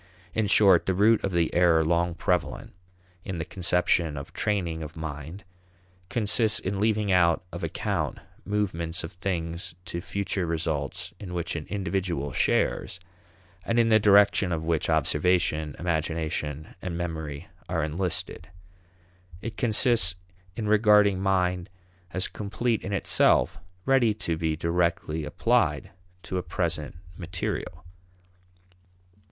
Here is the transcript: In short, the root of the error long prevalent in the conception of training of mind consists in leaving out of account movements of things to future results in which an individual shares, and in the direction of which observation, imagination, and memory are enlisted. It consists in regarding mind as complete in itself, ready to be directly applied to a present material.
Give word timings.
In 0.33 0.47
short, 0.47 0.87
the 0.87 0.95
root 0.95 1.23
of 1.23 1.31
the 1.31 1.53
error 1.53 1.85
long 1.85 2.15
prevalent 2.15 2.73
in 3.23 3.37
the 3.37 3.45
conception 3.45 4.17
of 4.17 4.33
training 4.33 4.81
of 4.81 4.95
mind 4.95 5.43
consists 6.09 6.57
in 6.57 6.79
leaving 6.79 7.11
out 7.11 7.45
of 7.51 7.63
account 7.63 8.17
movements 8.43 9.03
of 9.03 9.11
things 9.11 9.75
to 9.85 10.01
future 10.01 10.47
results 10.47 11.13
in 11.19 11.35
which 11.35 11.55
an 11.55 11.67
individual 11.67 12.33
shares, 12.33 12.99
and 13.63 13.77
in 13.77 13.89
the 13.89 13.99
direction 13.99 14.51
of 14.51 14.63
which 14.63 14.89
observation, 14.89 15.75
imagination, 15.77 16.73
and 16.81 16.97
memory 16.97 17.47
are 17.69 17.83
enlisted. 17.83 18.47
It 19.39 19.55
consists 19.55 20.15
in 20.55 20.67
regarding 20.67 21.19
mind 21.21 21.69
as 22.11 22.27
complete 22.27 22.81
in 22.83 22.91
itself, 22.91 23.59
ready 23.85 24.15
to 24.15 24.35
be 24.35 24.55
directly 24.55 25.25
applied 25.25 25.91
to 26.23 26.39
a 26.39 26.41
present 26.41 26.95
material. 27.15 27.85